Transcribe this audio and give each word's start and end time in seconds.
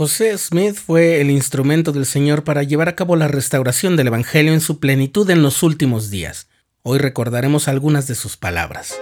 José 0.00 0.38
Smith 0.38 0.76
fue 0.76 1.20
el 1.20 1.30
instrumento 1.30 1.92
del 1.92 2.06
Señor 2.06 2.42
para 2.42 2.62
llevar 2.62 2.88
a 2.88 2.96
cabo 2.96 3.16
la 3.16 3.28
restauración 3.28 3.96
del 3.96 4.06
Evangelio 4.06 4.54
en 4.54 4.62
su 4.62 4.80
plenitud 4.80 5.28
en 5.28 5.42
los 5.42 5.62
últimos 5.62 6.08
días. 6.08 6.48
Hoy 6.82 6.98
recordaremos 6.98 7.68
algunas 7.68 8.06
de 8.06 8.14
sus 8.14 8.38
palabras. 8.38 8.98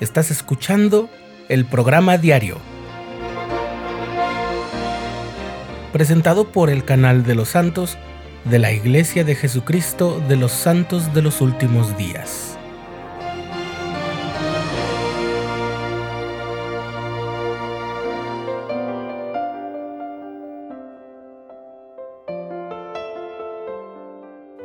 Estás 0.00 0.30
escuchando 0.30 1.10
el 1.48 1.64
programa 1.64 2.16
diario, 2.16 2.58
presentado 5.92 6.52
por 6.52 6.70
el 6.70 6.84
canal 6.84 7.24
de 7.24 7.34
los 7.34 7.48
santos 7.48 7.98
de 8.44 8.60
la 8.60 8.70
Iglesia 8.70 9.24
de 9.24 9.34
Jesucristo 9.34 10.22
de 10.28 10.36
los 10.36 10.52
Santos 10.52 11.12
de 11.12 11.22
los 11.22 11.40
Últimos 11.40 11.98
Días. 11.98 12.59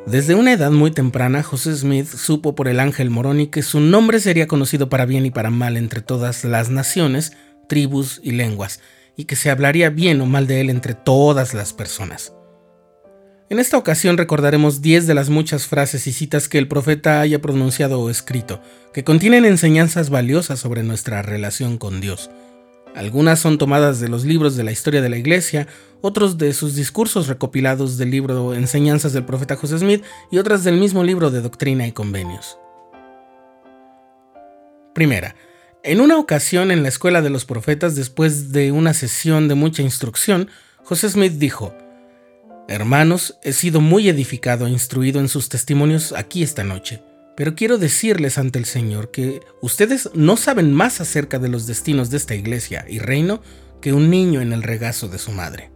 Desde 0.06 0.36
una 0.36 0.54
edad 0.54 0.70
muy 0.70 0.92
temprana, 0.92 1.42
José 1.42 1.76
Smith 1.76 2.08
supo 2.08 2.54
por 2.54 2.68
el 2.68 2.80
ángel 2.80 3.10
Moroni 3.10 3.48
que 3.48 3.64
su 3.64 3.80
nombre 3.80 4.20
sería 4.20 4.46
conocido 4.46 4.88
para 4.88 5.08
bien 5.08 5.26
y 5.26 5.32
para 5.32 5.50
mal 5.50 5.78
entre 5.78 6.02
todas 6.02 6.44
las 6.44 6.70
naciones, 6.70 7.34
tribus 7.68 8.22
y 8.24 8.32
lenguas, 8.32 8.82
y 9.18 9.26
que 9.26 9.36
se 9.36 9.50
hablaría 9.50 9.90
bien 9.90 10.22
o 10.22 10.28
mal 10.28 10.46
de 10.46 10.62
él 10.62 10.70
entre 10.70 10.94
todas 10.94 11.56
las 11.56 11.74
personas. 11.74 12.34
En 13.50 13.58
esta 13.58 13.78
ocasión 13.78 14.18
recordaremos 14.18 14.84
10 14.84 15.08
de 15.08 15.16
las 15.16 15.30
muchas 15.30 15.66
frases 15.66 16.06
y 16.06 16.14
citas 16.14 16.50
que 16.50 16.60
el 16.60 16.68
profeta 16.68 17.20
haya 17.22 17.42
pronunciado 17.42 18.00
o 18.00 18.12
escrito, 18.12 18.62
que 18.94 19.04
contienen 19.04 19.44
enseñanzas 19.44 20.12
valiosas 20.12 20.60
sobre 20.60 20.84
nuestra 20.84 21.24
relación 21.24 21.80
con 21.80 22.00
Dios. 22.00 22.30
Algunas 22.96 23.40
son 23.40 23.58
tomadas 23.58 24.00
de 24.00 24.08
los 24.08 24.24
libros 24.24 24.56
de 24.56 24.64
la 24.64 24.72
historia 24.72 25.02
de 25.02 25.10
la 25.10 25.18
Iglesia, 25.18 25.68
otros 26.00 26.38
de 26.38 26.54
sus 26.54 26.76
discursos 26.76 27.28
recopilados 27.28 27.98
del 27.98 28.10
libro 28.10 28.54
Enseñanzas 28.56 29.12
del 29.12 29.26
profeta 29.26 29.58
José 29.58 29.78
Smith 29.80 30.04
y 30.32 30.38
otras 30.38 30.64
del 30.64 30.78
mismo 30.78 31.04
libro 31.04 31.30
de 31.30 31.42
Doctrina 31.42 31.86
y 31.86 31.92
Convenios. 31.92 32.58
Primera, 34.94 35.36
en 35.84 36.00
una 36.00 36.18
ocasión 36.18 36.72
en 36.72 36.84
la 36.84 36.90
escuela 36.90 37.22
de 37.22 37.30
los 37.30 37.44
profetas, 37.44 37.96
después 37.96 38.54
de 38.54 38.72
una 38.72 38.94
sesión 38.94 39.50
de 39.50 39.56
mucha 39.56 39.82
instrucción, 39.82 40.50
José 40.84 41.10
Smith 41.10 41.34
dijo, 41.34 41.76
Hermanos, 42.70 43.38
he 43.44 43.52
sido 43.52 43.82
muy 43.82 44.08
edificado 44.08 44.68
e 44.68 44.72
instruido 44.72 45.20
en 45.20 45.28
sus 45.28 45.50
testimonios 45.50 46.14
aquí 46.14 46.44
esta 46.44 46.64
noche. 46.64 47.04
Pero 47.36 47.56
quiero 47.56 47.78
decirles 47.78 48.38
ante 48.38 48.60
el 48.60 48.66
Señor 48.66 49.12
que 49.12 49.42
ustedes 49.62 50.10
no 50.14 50.38
saben 50.38 50.74
más 50.74 51.02
acerca 51.02 51.38
de 51.38 51.50
los 51.50 51.68
destinos 51.68 52.10
de 52.10 52.18
esta 52.18 52.36
iglesia 52.36 52.86
y 52.88 53.00
reino 53.00 53.42
que 53.82 53.94
un 53.94 54.10
niño 54.10 54.42
en 54.42 54.54
el 54.54 54.64
regazo 54.64 55.10
de 55.10 55.18
su 55.18 55.32
madre. 55.32 55.70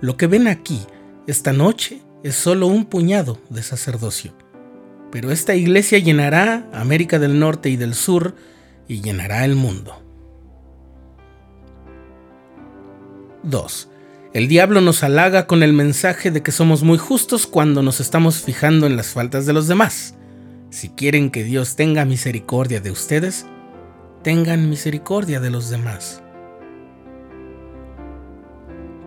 Lo 0.00 0.16
que 0.16 0.26
ven 0.26 0.48
aquí, 0.48 0.80
esta 1.26 1.52
noche, 1.52 2.02
es 2.22 2.34
solo 2.34 2.66
un 2.66 2.84
puñado 2.84 3.38
de 3.48 3.62
sacerdocio. 3.62 4.34
Pero 5.10 5.30
esta 5.30 5.54
iglesia 5.54 5.98
llenará 5.98 6.68
América 6.72 7.18
del 7.18 7.38
Norte 7.38 7.70
y 7.70 7.76
del 7.76 7.94
Sur 7.94 8.34
y 8.86 9.00
llenará 9.00 9.44
el 9.44 9.56
mundo. 9.56 10.02
2. 13.42 13.88
El 14.34 14.46
diablo 14.46 14.80
nos 14.80 15.02
halaga 15.02 15.46
con 15.46 15.62
el 15.62 15.72
mensaje 15.72 16.30
de 16.30 16.42
que 16.42 16.52
somos 16.52 16.82
muy 16.82 16.98
justos 16.98 17.46
cuando 17.46 17.82
nos 17.82 17.98
estamos 17.98 18.42
fijando 18.42 18.86
en 18.86 18.96
las 18.96 19.08
faltas 19.08 19.46
de 19.46 19.52
los 19.52 19.66
demás. 19.66 20.14
Si 20.70 20.90
quieren 20.90 21.30
que 21.30 21.42
Dios 21.42 21.74
tenga 21.74 22.04
misericordia 22.04 22.80
de 22.80 22.92
ustedes, 22.92 23.46
tengan 24.22 24.70
misericordia 24.70 25.40
de 25.40 25.50
los 25.50 25.68
demás. 25.68 26.22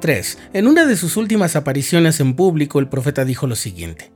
3. 0.01 0.37
En 0.51 0.67
una 0.67 0.85
de 0.85 0.97
sus 0.97 1.15
últimas 1.15 1.55
apariciones 1.55 2.19
en 2.19 2.35
público, 2.35 2.79
el 2.79 2.89
profeta 2.89 3.23
dijo 3.23 3.47
lo 3.47 3.55
siguiente. 3.55 4.11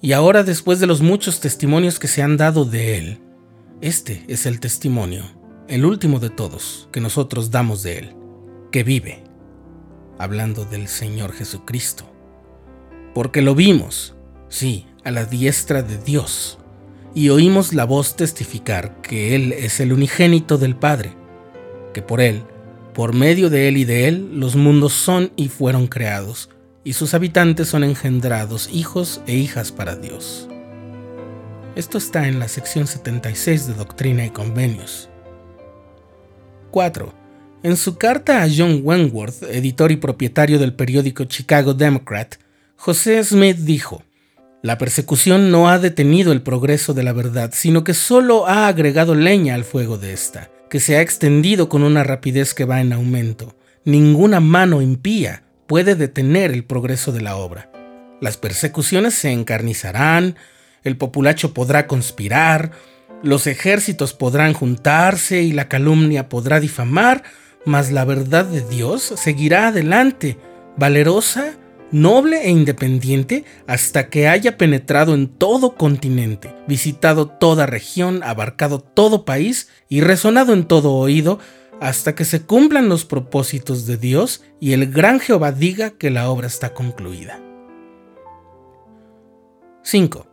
Y 0.00 0.12
ahora, 0.12 0.44
después 0.44 0.78
de 0.78 0.86
los 0.86 1.00
muchos 1.00 1.40
testimonios 1.40 1.98
que 1.98 2.06
se 2.06 2.22
han 2.22 2.36
dado 2.36 2.64
de 2.64 2.98
él, 2.98 3.20
este 3.80 4.24
es 4.28 4.46
el 4.46 4.60
testimonio, 4.60 5.24
el 5.66 5.84
último 5.84 6.20
de 6.20 6.30
todos, 6.30 6.88
que 6.92 7.00
nosotros 7.00 7.50
damos 7.50 7.82
de 7.82 7.98
él, 7.98 8.16
que 8.70 8.84
vive, 8.84 9.24
hablando 10.16 10.64
del 10.64 10.86
Señor 10.86 11.32
Jesucristo. 11.32 12.08
Porque 13.14 13.42
lo 13.42 13.56
vimos, 13.56 14.14
sí, 14.48 14.86
a 15.02 15.10
la 15.10 15.24
diestra 15.24 15.82
de 15.82 15.98
Dios 15.98 16.58
y 17.14 17.28
oímos 17.28 17.72
la 17.72 17.84
voz 17.84 18.16
testificar 18.16 19.00
que 19.00 19.36
Él 19.36 19.52
es 19.52 19.80
el 19.80 19.92
unigénito 19.92 20.58
del 20.58 20.74
Padre, 20.74 21.14
que 21.92 22.02
por 22.02 22.20
Él, 22.20 22.42
por 22.92 23.14
medio 23.14 23.50
de 23.50 23.68
Él 23.68 23.76
y 23.76 23.84
de 23.84 24.08
Él, 24.08 24.38
los 24.38 24.56
mundos 24.56 24.92
son 24.92 25.32
y 25.36 25.48
fueron 25.48 25.86
creados, 25.86 26.50
y 26.82 26.94
sus 26.94 27.14
habitantes 27.14 27.68
son 27.68 27.84
engendrados, 27.84 28.68
hijos 28.72 29.20
e 29.26 29.36
hijas 29.36 29.72
para 29.72 29.96
Dios. 29.96 30.48
Esto 31.76 31.98
está 31.98 32.28
en 32.28 32.38
la 32.38 32.48
sección 32.48 32.86
76 32.86 33.68
de 33.68 33.74
Doctrina 33.74 34.24
y 34.24 34.30
Convenios. 34.30 35.08
4. 36.70 37.12
En 37.62 37.76
su 37.76 37.96
carta 37.96 38.42
a 38.42 38.48
John 38.54 38.80
Wentworth, 38.82 39.42
editor 39.44 39.90
y 39.90 39.96
propietario 39.96 40.58
del 40.58 40.74
periódico 40.74 41.24
Chicago 41.24 41.74
Democrat, 41.74 42.34
José 42.76 43.22
Smith 43.24 43.56
dijo, 43.58 44.02
la 44.64 44.78
persecución 44.78 45.50
no 45.50 45.68
ha 45.68 45.78
detenido 45.78 46.32
el 46.32 46.40
progreso 46.40 46.94
de 46.94 47.02
la 47.02 47.12
verdad, 47.12 47.50
sino 47.52 47.84
que 47.84 47.92
solo 47.92 48.48
ha 48.48 48.66
agregado 48.66 49.14
leña 49.14 49.54
al 49.54 49.62
fuego 49.62 49.98
de 49.98 50.14
esta, 50.14 50.50
que 50.70 50.80
se 50.80 50.96
ha 50.96 51.02
extendido 51.02 51.68
con 51.68 51.82
una 51.82 52.02
rapidez 52.02 52.54
que 52.54 52.64
va 52.64 52.80
en 52.80 52.94
aumento. 52.94 53.54
Ninguna 53.84 54.40
mano 54.40 54.80
impía 54.80 55.42
puede 55.66 55.96
detener 55.96 56.50
el 56.50 56.64
progreso 56.64 57.12
de 57.12 57.20
la 57.20 57.36
obra. 57.36 57.70
Las 58.22 58.38
persecuciones 58.38 59.12
se 59.12 59.32
encarnizarán, 59.32 60.36
el 60.82 60.96
populacho 60.96 61.52
podrá 61.52 61.86
conspirar, 61.86 62.70
los 63.22 63.46
ejércitos 63.46 64.14
podrán 64.14 64.54
juntarse 64.54 65.42
y 65.42 65.52
la 65.52 65.68
calumnia 65.68 66.30
podrá 66.30 66.58
difamar, 66.58 67.22
mas 67.66 67.92
la 67.92 68.06
verdad 68.06 68.46
de 68.46 68.62
Dios 68.62 69.12
seguirá 69.14 69.68
adelante, 69.68 70.38
valerosa 70.78 71.58
noble 71.94 72.44
e 72.44 72.50
independiente 72.50 73.44
hasta 73.68 74.08
que 74.10 74.26
haya 74.26 74.58
penetrado 74.58 75.14
en 75.14 75.28
todo 75.28 75.76
continente, 75.76 76.52
visitado 76.66 77.28
toda 77.28 77.66
región, 77.66 78.22
abarcado 78.24 78.80
todo 78.80 79.24
país 79.24 79.68
y 79.88 80.00
resonado 80.00 80.52
en 80.52 80.64
todo 80.64 80.92
oído, 80.94 81.38
hasta 81.80 82.16
que 82.16 82.24
se 82.24 82.42
cumplan 82.42 82.88
los 82.88 83.04
propósitos 83.04 83.86
de 83.86 83.96
Dios 83.96 84.42
y 84.58 84.72
el 84.72 84.90
gran 84.90 85.20
Jehová 85.20 85.52
diga 85.52 85.90
que 85.90 86.10
la 86.10 86.28
obra 86.28 86.48
está 86.48 86.74
concluida. 86.74 87.40
5. 89.84 90.26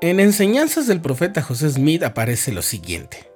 En 0.00 0.20
enseñanzas 0.20 0.86
del 0.86 1.00
profeta 1.00 1.42
José 1.42 1.70
Smith 1.70 2.04
aparece 2.04 2.52
lo 2.52 2.62
siguiente. 2.62 3.28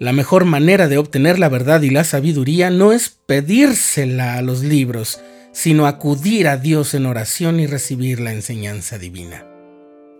La 0.00 0.12
mejor 0.12 0.46
manera 0.46 0.88
de 0.88 0.96
obtener 0.96 1.38
la 1.38 1.50
verdad 1.50 1.82
y 1.82 1.90
la 1.90 2.04
sabiduría 2.04 2.70
no 2.70 2.92
es 2.92 3.10
pedírsela 3.26 4.36
a 4.38 4.42
los 4.42 4.62
libros, 4.62 5.20
sino 5.58 5.88
acudir 5.88 6.46
a 6.46 6.56
Dios 6.56 6.94
en 6.94 7.04
oración 7.04 7.58
y 7.58 7.66
recibir 7.66 8.20
la 8.20 8.32
enseñanza 8.32 8.96
divina. 8.96 9.44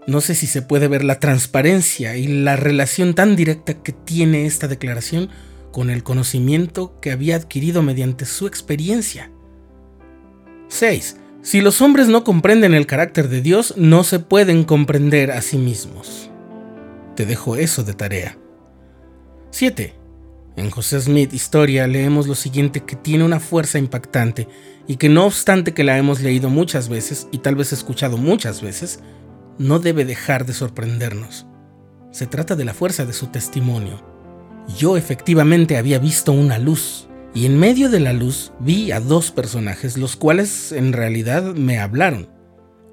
No 0.09 0.21
sé 0.21 0.35
si 0.35 0.49
se 0.49 0.63
puede 0.63 0.89
ver 0.89 1.05
la 1.05 1.21
transparencia 1.21 2.17
y 2.17 2.27
la 2.27 2.57
relación 2.57 3.15
tan 3.15 3.37
directa 3.37 3.75
que 3.75 3.93
tiene 3.93 4.47
esta 4.47 4.67
declaración 4.67 5.29
con 5.71 5.91
el 5.91 6.03
conocimiento 6.03 6.99
que 7.01 7.13
había 7.13 7.37
adquirido 7.37 7.85
mediante 7.85 8.25
su 8.25 8.49
experiencia. 8.49 9.31
6. 10.71 11.19
Si 11.43 11.61
los 11.61 11.83
hombres 11.83 12.09
no 12.09 12.25
comprenden 12.25 12.75
el 12.75 12.87
carácter 12.87 13.29
de 13.29 13.41
Dios, 13.41 13.75
no 13.77 14.03
se 14.03 14.19
pueden 14.19 14.65
comprender 14.65 15.31
a 15.31 15.41
sí 15.41 15.57
mismos. 15.57 16.33
Te 17.15 17.27
dejo 17.27 17.55
eso 17.55 17.85
de 17.85 17.95
tarea. 17.95 18.37
7. 19.53 19.98
En 20.59 20.73
José 20.73 21.01
Smith 21.01 21.33
Historia 21.33 21.87
leemos 21.87 22.27
lo 22.27 22.35
siguiente 22.35 22.81
que 22.81 22.97
tiene 22.97 23.23
una 23.23 23.39
fuerza 23.39 23.79
impactante 23.79 24.49
y 24.89 24.97
que 24.97 25.09
no 25.09 25.25
obstante 25.25 25.73
que 25.73 25.85
la 25.85 25.97
hemos 25.99 26.21
leído 26.21 26.51
muchas 26.51 26.89
veces 26.89 27.29
y 27.31 27.39
tal 27.39 27.55
vez 27.55 27.73
escuchado 27.73 28.17
muchas 28.17 28.61
veces, 28.61 28.99
no 29.59 29.79
debe 29.79 30.05
dejar 30.05 30.47
de 30.47 30.55
sorprendernos. 30.55 31.47
Se 32.11 32.27
trata 32.27 32.57
de 32.57 32.65
la 32.65 32.75
fuerza 32.75 33.07
de 33.07 33.13
su 33.13 33.29
testimonio. 33.29 34.03
Yo 34.77 34.97
efectivamente 34.97 35.77
había 35.77 36.01
visto 36.01 36.33
una 36.33 36.59
luz, 36.59 37.07
y 37.35 37.47
en 37.47 37.57
medio 37.57 37.89
de 37.89 38.01
la 38.01 38.13
luz 38.13 38.51
vi 38.59 38.91
a 38.91 38.99
dos 38.99 39.31
personajes, 39.31 39.97
los 39.97 40.17
cuales 40.17 40.73
en 40.73 40.93
realidad 40.93 41.55
me 41.55 41.79
hablaron. 41.79 42.31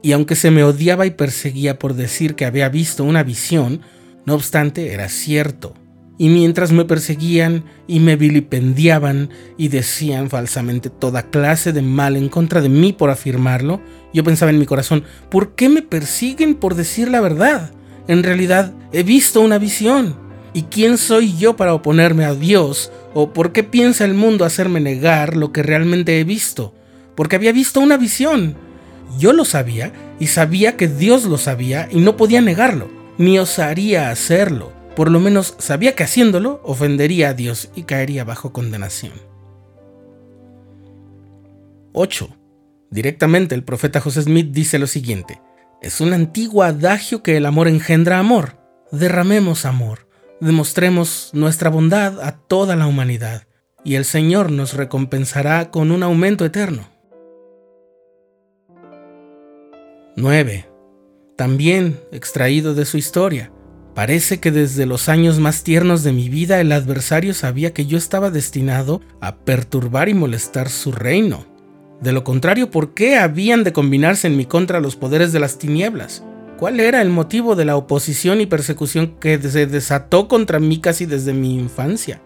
Y 0.04 0.12
aunque 0.12 0.36
se 0.36 0.52
me 0.52 0.64
odiaba 0.64 1.08
y 1.08 1.12
perseguía 1.12 1.80
por 1.80 1.96
decir 1.96 2.36
que 2.36 2.46
había 2.46 2.70
visto 2.70 3.04
una 3.04 3.24
visión, 3.24 3.82
no 4.28 4.36
obstante 4.36 4.94
era 4.94 5.10
cierto 5.10 5.74
y 6.18 6.30
mientras 6.30 6.72
me 6.72 6.86
perseguían 6.86 7.66
y 7.88 8.00
me 8.00 8.16
vilipendiaban 8.16 9.30
y 9.58 9.68
decían 9.68 10.30
falsamente 10.30 10.90
toda 10.90 11.30
clase 11.30 11.74
de 11.74 11.82
mal 11.82 12.16
en 12.16 12.30
contra 12.30 12.62
de 12.62 12.70
mí 12.70 12.94
por 12.94 13.10
afirmarlo, 13.10 13.82
yo 14.14 14.24
pensaba 14.24 14.52
en 14.52 14.60
mi 14.60 14.66
corazón, 14.66 15.04
¿por 15.30 15.56
qué 15.56 15.68
me 15.68 15.82
persiguen 15.82 16.56
por 16.56 16.76
decir 16.76 17.10
la 17.10 17.20
verdad? 17.20 17.72
En 18.08 18.24
realidad 18.24 18.74
he 18.94 19.04
visto 19.04 19.42
una 19.42 19.58
visión. 19.58 20.24
¿Y 20.54 20.64
quién 20.64 20.98
soy 20.98 21.36
yo 21.36 21.58
para 21.58 21.74
oponerme 21.74 22.24
a 22.24 22.34
Dios? 22.34 22.90
¿O 23.14 23.34
por 23.34 23.52
qué 23.52 23.64
piensa 23.64 24.06
el 24.06 24.14
mundo 24.14 24.46
hacerme 24.46 24.80
negar 24.80 25.36
lo 25.36 25.52
que 25.52 25.64
realmente 25.64 26.18
he 26.18 26.24
visto? 26.24 26.74
Porque 27.16 27.36
había 27.36 27.52
visto 27.52 27.82
una 27.82 27.98
visión. 27.98 28.56
Yo 29.20 29.34
lo 29.34 29.44
sabía 29.44 29.92
y 30.18 30.28
sabía 30.28 30.78
que 30.78 30.88
Dios 30.88 31.26
lo 31.26 31.38
sabía 31.38 31.90
y 31.92 32.00
no 32.00 32.16
podía 32.16 32.40
negarlo, 32.40 32.90
ni 33.18 33.38
osaría 33.38 34.10
hacerlo. 34.10 34.75
Por 34.96 35.12
lo 35.12 35.20
menos 35.20 35.56
sabía 35.58 35.94
que 35.96 36.04
haciéndolo 36.04 36.62
ofendería 36.64 37.30
a 37.30 37.34
Dios 37.34 37.70
y 37.76 37.84
caería 37.84 38.24
bajo 38.24 38.54
condenación. 38.54 39.14
8. 41.94 42.30
Directamente 42.90 43.56
el 43.56 43.64
profeta 43.64 44.00
José 44.00 44.22
Smith 44.22 44.52
dice 44.52 44.80
lo 44.80 44.88
siguiente. 44.88 45.42
Es 45.82 46.02
un 46.02 46.14
antiguo 46.14 46.64
adagio 46.64 47.24
que 47.24 47.38
el 47.38 47.46
amor 47.46 47.68
engendra 47.68 48.20
amor. 48.20 48.58
Derramemos 48.92 49.66
amor, 49.66 50.08
demostremos 50.40 51.32
nuestra 51.34 51.70
bondad 51.70 52.22
a 52.22 52.38
toda 52.38 52.76
la 52.76 52.88
humanidad, 52.88 53.48
y 53.84 53.96
el 53.96 54.06
Señor 54.06 54.52
nos 54.52 54.74
recompensará 54.74 55.72
con 55.72 55.92
un 55.92 56.04
aumento 56.04 56.46
eterno. 56.46 56.88
9. 60.16 60.70
También 61.36 62.00
extraído 62.12 62.74
de 62.74 62.86
su 62.86 62.98
historia. 62.98 63.52
Parece 63.96 64.42
que 64.42 64.52
desde 64.52 64.86
los 64.86 65.08
años 65.08 65.40
más 65.40 65.64
tiernos 65.64 66.04
de 66.04 66.12
mi 66.12 66.28
vida 66.28 66.60
el 66.60 66.74
adversario 66.74 67.34
sabía 67.34 67.74
que 67.74 67.86
yo 67.86 67.98
estaba 67.98 68.30
destinado 68.30 69.02
a 69.22 69.38
perturbar 69.38 70.10
y 70.10 70.14
molestar 70.14 70.70
su 70.70 70.92
reino. 70.92 71.46
De 72.02 72.12
lo 72.12 72.26
contrario, 72.26 72.70
¿por 72.70 72.94
qué 72.94 73.16
habían 73.16 73.64
de 73.64 73.72
combinarse 73.72 74.28
en 74.28 74.36
mi 74.36 74.46
contra 74.46 74.82
los 74.82 74.98
poderes 74.98 75.32
de 75.32 75.40
las 75.40 75.58
tinieblas? 75.58 76.26
¿Cuál 76.60 76.82
era 76.82 77.02
el 77.02 77.10
motivo 77.10 77.56
de 77.56 77.64
la 77.64 77.78
oposición 77.78 78.42
y 78.42 78.46
persecución 78.46 79.16
que 79.18 79.42
se 79.42 79.66
desató 79.66 80.28
contra 80.28 80.60
mí 80.60 80.80
casi 80.80 81.06
desde 81.06 81.32
mi 81.32 81.56
infancia? 81.56 82.22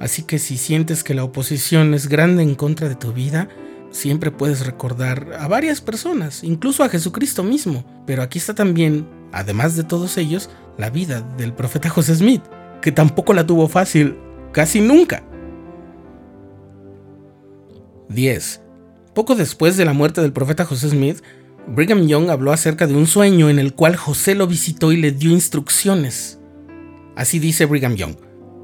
Así 0.00 0.24
que 0.24 0.38
si 0.38 0.58
sientes 0.58 1.02
que 1.02 1.14
la 1.14 1.24
oposición 1.24 1.94
es 1.94 2.08
grande 2.08 2.42
en 2.42 2.54
contra 2.54 2.90
de 2.90 2.94
tu 2.94 3.14
vida, 3.14 3.48
siempre 3.90 4.30
puedes 4.30 4.66
recordar 4.66 5.32
a 5.38 5.48
varias 5.48 5.80
personas, 5.80 6.44
incluso 6.44 6.84
a 6.84 6.90
Jesucristo 6.90 7.42
mismo. 7.42 7.84
Pero 8.06 8.22
aquí 8.22 8.38
está 8.38 8.54
también, 8.54 9.06
además 9.32 9.76
de 9.76 9.84
todos 9.84 10.18
ellos, 10.18 10.50
la 10.78 10.90
vida 10.90 11.20
del 11.36 11.52
profeta 11.52 11.88
José 11.88 12.14
Smith, 12.14 12.42
que 12.80 12.92
tampoco 12.92 13.32
la 13.32 13.46
tuvo 13.46 13.68
fácil, 13.68 14.16
casi 14.52 14.80
nunca. 14.80 15.24
10. 18.08 18.60
Poco 19.14 19.34
después 19.34 19.76
de 19.76 19.84
la 19.84 19.92
muerte 19.92 20.20
del 20.20 20.32
profeta 20.32 20.64
José 20.64 20.90
Smith, 20.90 21.22
Brigham 21.66 22.06
Young 22.06 22.30
habló 22.30 22.52
acerca 22.52 22.86
de 22.86 22.94
un 22.94 23.06
sueño 23.06 23.48
en 23.48 23.58
el 23.58 23.74
cual 23.74 23.96
José 23.96 24.34
lo 24.34 24.46
visitó 24.46 24.92
y 24.92 24.96
le 24.96 25.12
dio 25.12 25.30
instrucciones. 25.30 26.38
Así 27.16 27.38
dice 27.38 27.64
Brigham 27.64 27.94
Young. 27.94 28.16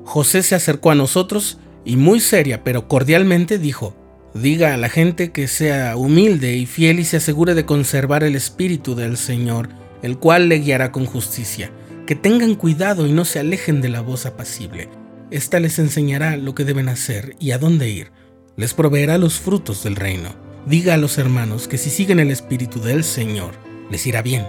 José 0.04 0.42
se 0.42 0.54
acercó 0.54 0.90
a 0.90 0.94
nosotros 0.94 1.58
y 1.84 1.96
muy 1.96 2.20
seria 2.20 2.62
pero 2.64 2.88
cordialmente 2.88 3.58
dijo, 3.58 3.96
diga 4.34 4.74
a 4.74 4.76
la 4.76 4.88
gente 4.88 5.32
que 5.32 5.48
sea 5.48 5.96
humilde 5.96 6.56
y 6.56 6.66
fiel 6.66 7.00
y 7.00 7.04
se 7.04 7.18
asegure 7.18 7.54
de 7.54 7.64
conservar 7.64 8.24
el 8.24 8.36
espíritu 8.36 8.94
del 8.94 9.16
Señor, 9.16 9.68
el 10.02 10.18
cual 10.18 10.48
le 10.48 10.58
guiará 10.58 10.92
con 10.92 11.06
justicia. 11.06 11.70
Que 12.10 12.16
tengan 12.16 12.56
cuidado 12.56 13.06
y 13.06 13.12
no 13.12 13.24
se 13.24 13.38
alejen 13.38 13.80
de 13.80 13.88
la 13.88 14.00
voz 14.00 14.26
apacible. 14.26 14.88
Esta 15.30 15.60
les 15.60 15.78
enseñará 15.78 16.36
lo 16.36 16.56
que 16.56 16.64
deben 16.64 16.88
hacer 16.88 17.36
y 17.38 17.52
a 17.52 17.58
dónde 17.58 17.88
ir 17.88 18.10
les 18.56 18.74
proveerá 18.74 19.16
los 19.16 19.38
frutos 19.38 19.84
del 19.84 19.94
reino. 19.94 20.34
Diga 20.66 20.94
a 20.94 20.96
los 20.96 21.18
hermanos 21.18 21.68
que 21.68 21.78
si 21.78 21.88
siguen 21.88 22.18
el 22.18 22.32
Espíritu 22.32 22.80
del 22.80 23.04
Señor, 23.04 23.52
les 23.92 24.08
irá 24.08 24.22
bien. 24.22 24.44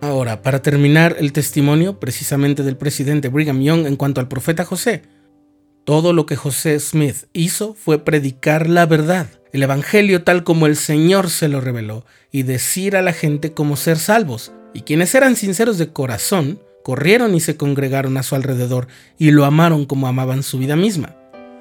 Ahora, 0.00 0.42
para 0.42 0.60
terminar 0.60 1.14
el 1.20 1.32
testimonio 1.32 2.00
precisamente 2.00 2.64
del 2.64 2.76
presidente 2.76 3.28
Brigham 3.28 3.62
Young 3.62 3.86
en 3.86 3.94
cuanto 3.94 4.20
al 4.20 4.26
profeta 4.26 4.64
José, 4.64 5.02
todo 5.84 6.12
lo 6.12 6.26
que 6.26 6.34
José 6.34 6.80
Smith 6.80 7.28
hizo 7.32 7.74
fue 7.74 8.04
predicar 8.04 8.68
la 8.68 8.86
verdad, 8.86 9.28
el 9.54 9.62
Evangelio 9.62 10.24
tal 10.24 10.42
como 10.42 10.66
el 10.66 10.74
Señor 10.74 11.30
se 11.30 11.46
lo 11.46 11.60
reveló, 11.60 12.04
y 12.32 12.42
decir 12.42 12.96
a 12.96 13.02
la 13.02 13.12
gente 13.12 13.52
cómo 13.52 13.76
ser 13.76 14.00
salvos. 14.00 14.50
Y 14.74 14.80
quienes 14.80 15.14
eran 15.14 15.36
sinceros 15.36 15.78
de 15.78 15.92
corazón, 15.92 16.58
corrieron 16.82 17.36
y 17.36 17.40
se 17.40 17.56
congregaron 17.56 18.16
a 18.16 18.24
su 18.24 18.34
alrededor 18.34 18.88
y 19.16 19.30
lo 19.30 19.44
amaron 19.44 19.86
como 19.86 20.08
amaban 20.08 20.42
su 20.42 20.58
vida 20.58 20.74
misma. 20.74 21.14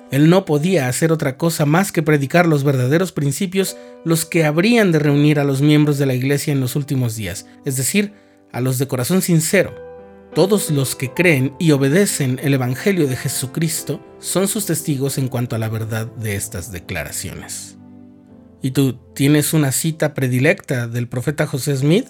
Él 0.09 0.27
no 0.31 0.43
podía 0.43 0.87
hacer 0.87 1.11
otra 1.11 1.37
cosa 1.37 1.67
más 1.67 1.91
que 1.91 2.01
predicar 2.01 2.47
los 2.47 2.63
verdaderos 2.63 3.11
principios, 3.11 3.77
los 4.03 4.25
que 4.25 4.43
habrían 4.43 4.91
de 4.91 4.97
reunir 4.97 5.39
a 5.39 5.43
los 5.43 5.61
miembros 5.61 5.99
de 5.99 6.07
la 6.07 6.15
iglesia 6.15 6.51
en 6.51 6.61
los 6.61 6.75
últimos 6.75 7.15
días, 7.15 7.45
es 7.63 7.77
decir, 7.77 8.13
a 8.51 8.59
los 8.59 8.79
de 8.79 8.87
corazón 8.87 9.21
sincero. 9.21 9.75
Todos 10.33 10.71
los 10.71 10.95
que 10.95 11.13
creen 11.13 11.53
y 11.59 11.73
obedecen 11.73 12.39
el 12.41 12.55
Evangelio 12.55 13.05
de 13.05 13.17
Jesucristo 13.17 14.03
son 14.17 14.47
sus 14.47 14.65
testigos 14.65 15.19
en 15.19 15.27
cuanto 15.27 15.55
a 15.55 15.59
la 15.59 15.69
verdad 15.69 16.07
de 16.07 16.35
estas 16.35 16.71
declaraciones. 16.71 17.77
¿Y 18.63 18.71
tú 18.71 18.93
tienes 19.13 19.53
una 19.53 19.73
cita 19.73 20.13
predilecta 20.13 20.87
del 20.87 21.09
profeta 21.09 21.45
José 21.45 21.75
Smith? 21.75 22.07